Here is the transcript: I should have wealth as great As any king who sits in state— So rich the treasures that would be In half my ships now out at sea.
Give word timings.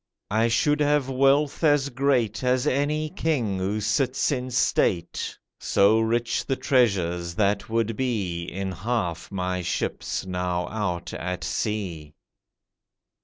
I 0.31 0.47
should 0.47 0.79
have 0.79 1.09
wealth 1.11 1.63
as 1.63 1.89
great 1.89 2.43
As 2.43 2.65
any 2.65 3.07
king 3.11 3.59
who 3.59 3.79
sits 3.79 4.31
in 4.31 4.49
state— 4.49 5.37
So 5.59 5.99
rich 5.99 6.43
the 6.43 6.55
treasures 6.55 7.35
that 7.35 7.69
would 7.69 7.95
be 7.95 8.45
In 8.45 8.71
half 8.71 9.31
my 9.31 9.61
ships 9.61 10.25
now 10.25 10.67
out 10.69 11.13
at 11.13 11.43
sea. 11.43 12.15